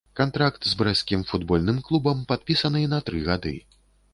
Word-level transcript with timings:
Кантракт 0.19 0.63
з 0.69 0.77
брэсцкім 0.79 1.25
футбольным 1.31 1.77
клубам 1.91 2.25
падпісаны 2.33 2.81
на 2.95 2.99
тры 3.11 3.23
гады. 3.29 3.57